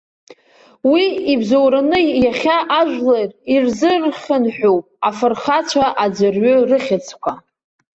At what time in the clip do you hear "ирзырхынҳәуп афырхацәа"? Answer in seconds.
3.53-5.85